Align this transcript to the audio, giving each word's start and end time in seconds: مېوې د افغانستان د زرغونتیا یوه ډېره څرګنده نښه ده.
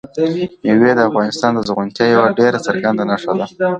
مېوې 0.63 0.91
د 0.95 0.99
افغانستان 1.09 1.51
د 1.53 1.59
زرغونتیا 1.67 2.05
یوه 2.15 2.27
ډېره 2.39 2.59
څرګنده 2.67 3.03
نښه 3.09 3.31
ده. 3.37 3.45